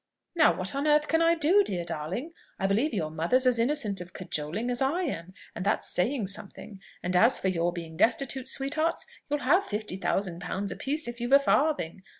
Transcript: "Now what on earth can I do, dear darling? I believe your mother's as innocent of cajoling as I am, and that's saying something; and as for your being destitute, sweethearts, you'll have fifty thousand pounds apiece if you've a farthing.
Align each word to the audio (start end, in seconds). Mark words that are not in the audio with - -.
"Now 0.35 0.51
what 0.57 0.73
on 0.73 0.87
earth 0.87 1.07
can 1.07 1.21
I 1.21 1.35
do, 1.35 1.63
dear 1.63 1.85
darling? 1.85 2.33
I 2.57 2.65
believe 2.65 2.91
your 2.91 3.11
mother's 3.11 3.45
as 3.45 3.59
innocent 3.59 4.01
of 4.01 4.13
cajoling 4.13 4.71
as 4.71 4.81
I 4.81 5.03
am, 5.03 5.31
and 5.53 5.63
that's 5.63 5.91
saying 5.91 6.25
something; 6.25 6.79
and 7.03 7.15
as 7.15 7.37
for 7.39 7.49
your 7.49 7.71
being 7.71 7.97
destitute, 7.97 8.47
sweethearts, 8.47 9.05
you'll 9.29 9.41
have 9.41 9.63
fifty 9.63 9.97
thousand 9.97 10.41
pounds 10.41 10.71
apiece 10.71 11.07
if 11.07 11.21
you've 11.21 11.31
a 11.33 11.37
farthing. 11.37 12.01